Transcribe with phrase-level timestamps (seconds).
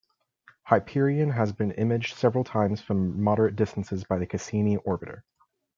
[0.63, 5.21] Hyperion has been imaged several times from moderate distances by the "Cassini" orbiter.